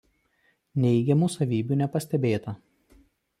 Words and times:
Neigiamų 0.85 1.29
savybių 1.33 1.77
nepastebėta. 1.83 2.55